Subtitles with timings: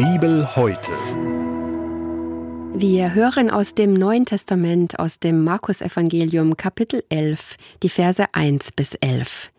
[0.00, 0.92] Bibel heute.
[2.72, 8.94] Wir hören aus dem Neuen Testament, aus dem Markus-Evangelium, Kapitel 11, die Verse 1 bis
[8.94, 9.50] 11.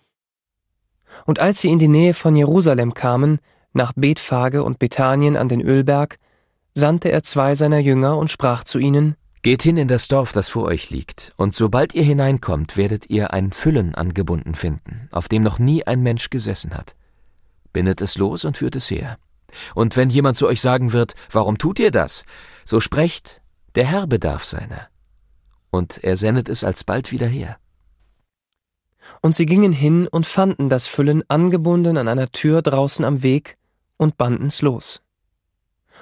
[1.27, 3.37] Und als sie in die Nähe von Jerusalem kamen,
[3.73, 6.17] nach Bethphage und Bethanien an den Ölberg,
[6.73, 10.49] sandte er zwei seiner Jünger und sprach zu ihnen: Geht hin in das Dorf, das
[10.49, 15.43] vor euch liegt, und sobald ihr hineinkommt, werdet ihr ein Füllen angebunden finden, auf dem
[15.43, 16.95] noch nie ein Mensch gesessen hat.
[17.73, 19.19] Bindet es los und führt es her.
[19.75, 22.23] Und wenn jemand zu euch sagen wird, warum tut ihr das?
[22.65, 23.41] So sprecht,
[23.75, 24.87] der Herr bedarf seiner.
[25.69, 27.57] Und er sendet es alsbald wieder her.
[29.21, 33.57] Und sie gingen hin und fanden das Füllen angebunden an einer Tür draußen am Weg
[33.97, 35.01] und banden's los.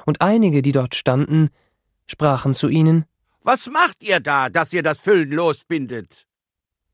[0.05, 1.49] Und einige, die dort standen,
[2.07, 3.05] sprachen zu ihnen,
[3.43, 6.26] Was macht ihr da, dass ihr das Füllen losbindet?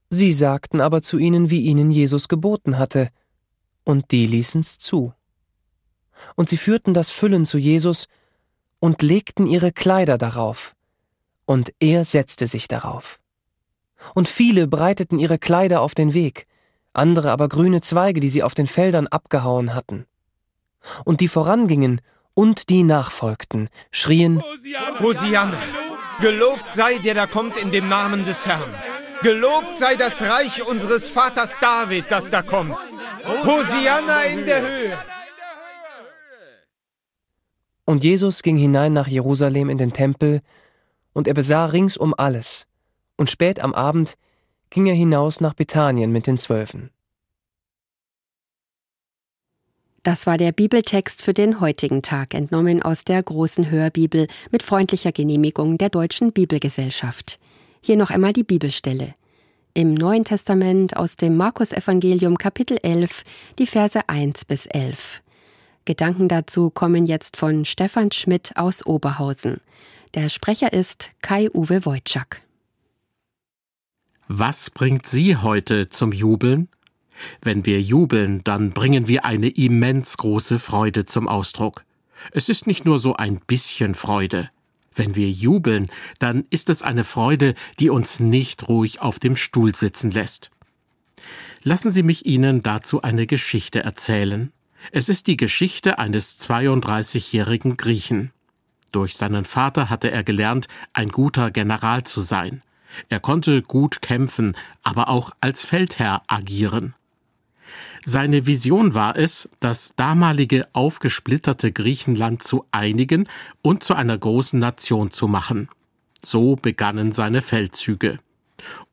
[0.09, 3.09] Sie sagten aber zu ihnen, wie ihnen Jesus geboten hatte,
[3.83, 5.13] und die ließen's zu.
[6.35, 8.07] Und sie führten das Füllen zu Jesus
[8.79, 10.75] und legten ihre Kleider darauf,
[11.45, 13.19] und er setzte sich darauf.
[14.13, 16.47] Und viele breiteten ihre Kleider auf den Weg,
[16.93, 20.05] andere aber grüne Zweige, die sie auf den Feldern abgehauen hatten.
[21.03, 22.01] Und die vorangingen
[22.33, 24.43] und die nachfolgten, schrien
[24.99, 25.57] Hosianna!
[26.21, 28.73] Gelobt sei der, der kommt in dem Namen des Herrn.
[29.21, 32.77] Gelobt sei das Reich unseres Vaters David, das da kommt.
[33.43, 34.97] Hosianna in der Höhe!
[37.85, 40.41] Und Jesus ging hinein nach Jerusalem in den Tempel,
[41.13, 42.67] und er besah ringsum alles,
[43.15, 44.17] und spät am Abend
[44.69, 46.89] ging er hinaus nach Bethanien mit den Zwölfen.
[50.03, 55.11] Das war der Bibeltext für den heutigen Tag, entnommen aus der großen Hörbibel mit freundlicher
[55.11, 57.39] Genehmigung der Deutschen Bibelgesellschaft.
[57.81, 59.15] Hier noch einmal die Bibelstelle.
[59.73, 63.23] Im Neuen Testament aus dem Markus-Evangelium Kapitel 11,
[63.57, 65.23] die Verse 1 bis 11.
[65.85, 69.61] Gedanken dazu kommen jetzt von Stefan Schmidt aus Oberhausen.
[70.15, 72.41] Der Sprecher ist Kai-Uwe Wojczak.
[74.27, 76.69] Was bringt Sie heute zum Jubeln?
[77.41, 81.85] Wenn wir jubeln, dann bringen wir eine immens große Freude zum Ausdruck.
[82.31, 84.49] Es ist nicht nur so ein bisschen Freude.
[84.95, 89.75] Wenn wir jubeln, dann ist es eine Freude, die uns nicht ruhig auf dem Stuhl
[89.75, 90.49] sitzen lässt.
[91.61, 94.51] Lassen Sie mich Ihnen dazu eine Geschichte erzählen.
[94.91, 98.31] Es ist die Geschichte eines 32-jährigen Griechen.
[98.91, 102.61] Durch seinen Vater hatte er gelernt, ein guter General zu sein.
[103.09, 106.93] Er konnte gut kämpfen, aber auch als Feldherr agieren.
[108.05, 113.27] Seine Vision war es, das damalige aufgesplitterte Griechenland zu einigen
[113.63, 115.69] und zu einer großen Nation zu machen.
[116.23, 118.19] So begannen seine Feldzüge.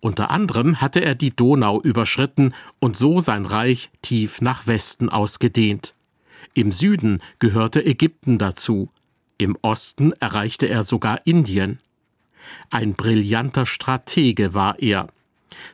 [0.04, 5.94] Unter anderem hatte er die Donau überschritten und so sein Reich tief nach Westen ausgedehnt.
[6.54, 8.90] Im Süden gehörte Ägypten dazu,
[9.38, 11.78] im Osten erreichte er sogar Indien.
[12.68, 15.06] Ein brillanter Stratege war er.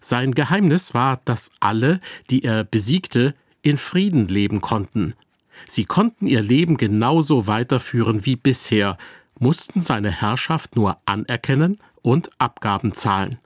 [0.02, 5.14] Sein Geheimnis war, dass alle, die er besiegte, in Frieden leben konnten.
[5.66, 8.98] Sie konnten ihr Leben genauso weiterführen wie bisher,
[9.38, 13.38] mussten seine Herrschaft nur anerkennen und Abgaben zahlen.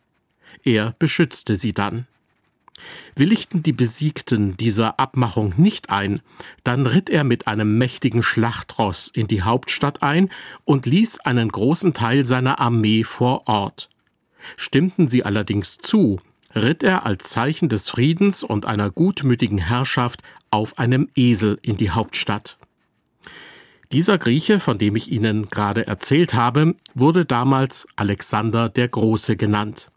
[0.65, 2.07] Er beschützte sie dann.
[3.15, 6.21] Willigten die Besiegten dieser Abmachung nicht ein,
[6.65, 10.31] dann ritt er mit einem mächtigen Schlachtross in die Hauptstadt ein
[10.65, 13.89] und ließ einen großen Teil seiner Armee vor Ort.
[14.57, 16.21] Stimmten sie allerdings zu,
[16.55, 21.91] ritt er als Zeichen des Friedens und einer gutmütigen Herrschaft auf einem Esel in die
[21.91, 22.59] Hauptstadt.
[23.93, 29.89] Dieser Grieche, von dem ich Ihnen gerade erzählt habe, wurde damals Alexander der Große genannt.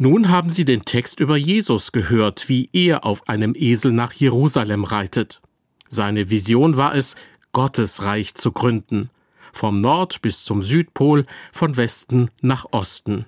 [0.00, 4.84] Nun haben Sie den Text über Jesus gehört, wie er auf einem Esel nach Jerusalem
[4.84, 5.42] reitet.
[5.88, 7.16] Seine Vision war es,
[7.50, 9.10] Gottes Reich zu gründen,
[9.52, 13.26] vom Nord bis zum Südpol, von Westen nach Osten.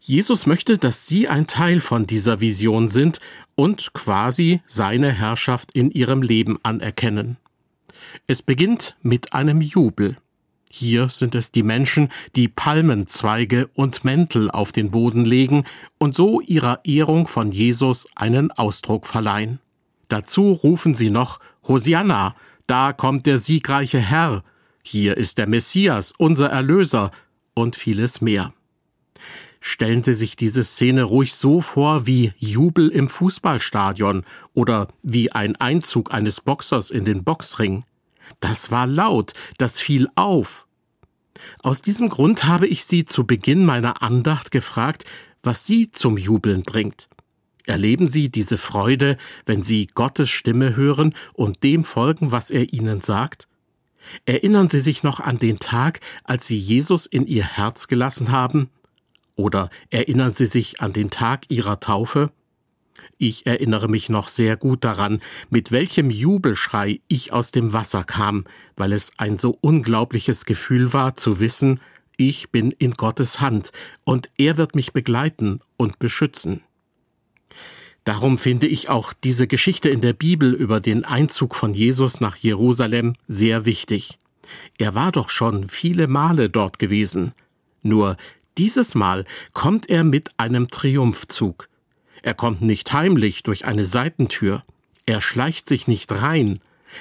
[0.00, 3.20] Jesus möchte, dass Sie ein Teil von dieser Vision sind
[3.54, 7.36] und quasi seine Herrschaft in Ihrem Leben anerkennen.
[8.26, 10.16] Es beginnt mit einem Jubel.
[10.76, 15.66] Hier sind es die Menschen, die Palmenzweige und Mäntel auf den Boden legen
[15.98, 19.60] und so ihrer Ehrung von Jesus einen Ausdruck verleihen.
[20.08, 21.38] Dazu rufen sie noch
[21.68, 22.34] Hosianna,
[22.66, 24.42] da kommt der siegreiche Herr,
[24.82, 27.12] hier ist der Messias, unser Erlöser
[27.54, 28.52] und vieles mehr.
[29.60, 34.24] Stellen Sie sich diese Szene ruhig so vor wie Jubel im Fußballstadion
[34.54, 37.84] oder wie ein Einzug eines Boxers in den Boxring.
[38.40, 40.66] Das war laut, das fiel auf.
[41.62, 45.04] Aus diesem Grund habe ich Sie zu Beginn meiner Andacht gefragt,
[45.42, 47.08] was Sie zum Jubeln bringt.
[47.66, 49.16] Erleben Sie diese Freude,
[49.46, 53.48] wenn Sie Gottes Stimme hören und dem folgen, was er Ihnen sagt?
[54.26, 58.68] Erinnern Sie sich noch an den Tag, als Sie Jesus in Ihr Herz gelassen haben?
[59.34, 62.30] Oder erinnern Sie sich an den Tag Ihrer Taufe?
[63.18, 65.20] Ich erinnere mich noch sehr gut daran,
[65.50, 68.44] mit welchem Jubelschrei ich aus dem Wasser kam,
[68.76, 71.80] weil es ein so unglaubliches Gefühl war zu wissen,
[72.16, 73.72] ich bin in Gottes Hand
[74.04, 76.62] und er wird mich begleiten und beschützen.
[78.04, 82.36] Darum finde ich auch diese Geschichte in der Bibel über den Einzug von Jesus nach
[82.36, 84.18] Jerusalem sehr wichtig.
[84.78, 87.32] Er war doch schon viele Male dort gewesen.
[87.82, 88.16] Nur
[88.58, 89.24] dieses Mal
[89.54, 91.68] kommt er mit einem Triumphzug.
[92.24, 94.64] Er kommt nicht heimlich durch eine Seitentür.
[95.04, 96.58] Er schleicht sich nicht rein.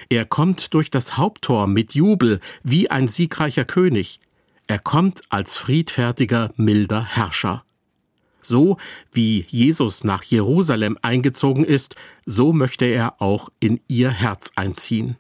[0.10, 4.20] Er kommt durch das Haupttor mit Jubel wie ein siegreicher König.
[4.68, 7.64] Er kommt als friedfertiger, milder Herrscher.
[8.42, 8.76] So
[9.14, 15.16] wie Jesus nach Jerusalem eingezogen ist, so möchte er auch in ihr Herz einziehen.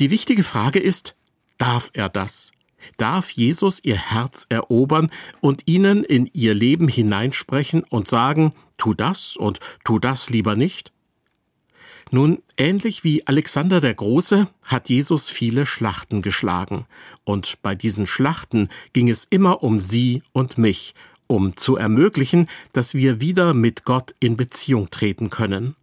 [0.00, 1.16] Die wichtige Frage ist,
[1.56, 2.50] darf er das?
[2.96, 5.10] Darf Jesus ihr Herz erobern
[5.40, 10.92] und ihnen in ihr Leben hineinsprechen und sagen, tu das und tu das lieber nicht?
[12.12, 16.86] Nun, ähnlich wie Alexander der Große hat Jesus viele Schlachten geschlagen,
[17.22, 20.94] und bei diesen Schlachten ging es immer um sie und mich,
[21.28, 25.76] um zu ermöglichen, dass wir wieder mit Gott in Beziehung treten können.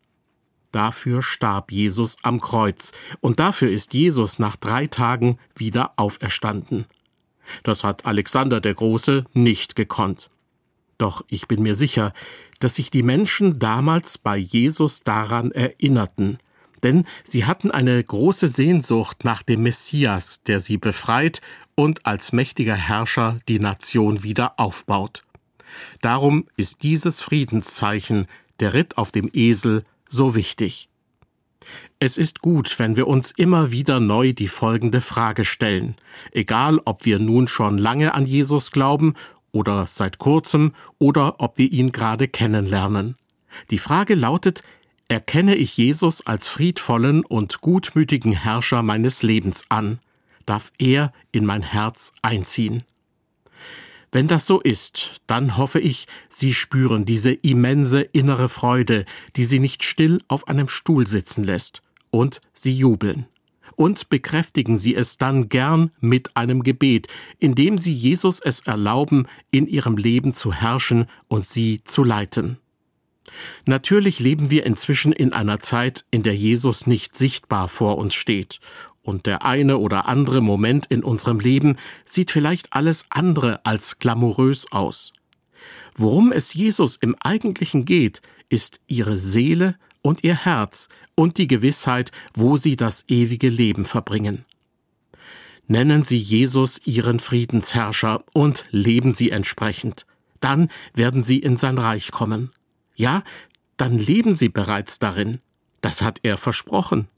[0.78, 6.86] Dafür starb Jesus am Kreuz, und dafür ist Jesus nach drei Tagen wieder auferstanden.
[7.64, 10.30] Das hat Alexander der Große nicht gekonnt.
[11.00, 12.14] Doch ich bin mir sicher,
[12.60, 16.38] dass sich die Menschen damals bei Jesus daran erinnerten,
[16.84, 21.42] denn sie hatten eine große Sehnsucht nach dem Messias, der sie befreit
[21.74, 25.24] und als mächtiger Herrscher die Nation wieder aufbaut.
[26.02, 28.28] Darum ist dieses Friedenszeichen,
[28.60, 30.90] der Ritt auf dem Esel, so wichtig.
[32.00, 35.96] Es ist gut, wenn wir uns immer wieder neu die folgende Frage stellen,
[36.32, 39.16] egal ob wir nun schon lange an Jesus glauben
[39.52, 43.16] oder seit kurzem oder ob wir ihn gerade kennenlernen.
[43.72, 44.62] Die Frage lautet,
[45.08, 50.00] erkenne ich Jesus als friedvollen und gutmütigen Herrscher meines Lebens an?
[50.46, 52.84] Darf er in mein Herz einziehen?
[54.12, 59.06] Wenn das so ist, dann hoffe ich, Sie spüren diese immense innere Freude,
[59.36, 63.28] die Sie nicht still auf einem Stuhl sitzen lässt, und Sie jubeln.
[63.76, 67.08] Und bekräftigen Sie es dann gern mit einem Gebet,
[67.38, 72.58] indem Sie Jesus es erlauben, in Ihrem Leben zu herrschen und Sie zu leiten.
[73.66, 78.62] Natürlich leben wir inzwischen in einer Zeit, in der Jesus nicht sichtbar vor uns steht
[79.08, 84.70] und der eine oder andere Moment in unserem Leben sieht vielleicht alles andere als glamourös
[84.72, 85.14] aus.
[85.96, 92.12] Worum es Jesus im Eigentlichen geht, ist ihre Seele und ihr Herz und die Gewissheit,
[92.34, 94.46] wo sie das ewige Leben verbringen.
[95.70, 100.06] Nennen Sie Jesus Ihren Friedensherrscher und leben Sie entsprechend.
[100.40, 102.52] Dann werden Sie in sein Reich kommen.
[102.96, 103.22] Ja,
[103.76, 105.42] dann leben Sie bereits darin.
[105.82, 107.10] Das hat er versprochen.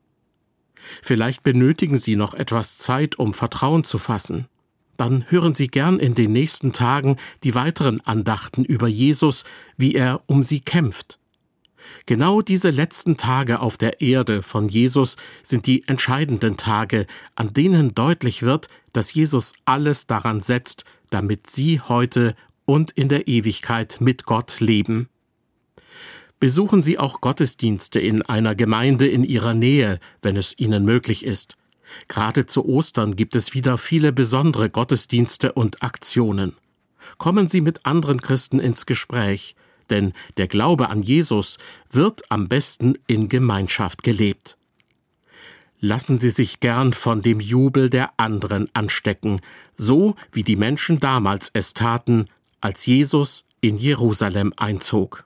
[1.02, 4.48] Vielleicht benötigen Sie noch etwas Zeit, um Vertrauen zu fassen.
[4.98, 9.46] Dann hören Sie gern in den nächsten Tagen die weiteren Andachten über Jesus,
[9.78, 11.20] wie er um Sie kämpft.
[12.06, 17.96] Genau diese letzten Tage auf der Erde von Jesus sind die entscheidenden Tage, an denen
[17.96, 24.26] deutlich wird, dass Jesus alles daran setzt, damit Sie heute und in der Ewigkeit mit
[24.26, 25.10] Gott leben.
[26.40, 31.58] Besuchen Sie auch Gottesdienste in einer Gemeinde in Ihrer Nähe, wenn es Ihnen möglich ist.
[32.08, 36.56] Gerade zu Ostern gibt es wieder viele besondere Gottesdienste und Aktionen.
[37.18, 39.56] Kommen Sie mit anderen Christen ins Gespräch,
[39.90, 41.58] denn der Glaube an Jesus
[41.90, 44.58] wird am besten in Gemeinschaft gelebt.
[45.82, 49.42] Lassen Sie sich gern von dem Jubel der anderen anstecken,
[49.78, 52.28] so wie die Menschen damals es taten,
[52.62, 55.26] als Jesus in Jerusalem einzog.